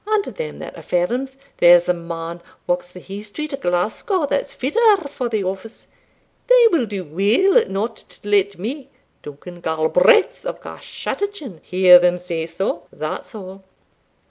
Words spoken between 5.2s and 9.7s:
the office, they will do weel not to let me, Duncan